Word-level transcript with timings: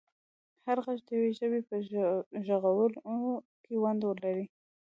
هر 0.65 0.77
غږ 0.85 0.99
د 1.05 1.09
یوې 1.17 1.31
ژبې 1.39 1.61
په 1.69 1.75
ژغورلو 2.47 3.01
کې 3.63 3.73
ونډه 3.83 4.09
لري. 4.23 4.45